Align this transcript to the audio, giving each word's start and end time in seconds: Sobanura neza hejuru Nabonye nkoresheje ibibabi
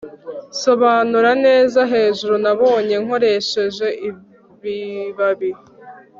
Sobanura 0.63 1.29
neza 1.45 1.79
hejuru 1.93 2.33
Nabonye 2.43 2.95
nkoresheje 3.03 3.87
ibibabi 4.07 5.51